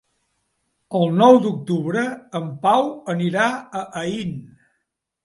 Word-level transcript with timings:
El 0.99 1.11
nou 1.17 1.35
d'octubre 1.43 2.05
en 2.39 2.47
Pau 2.63 2.81
anirà 3.15 3.45
a 3.81 3.83
Aín. 4.03 4.33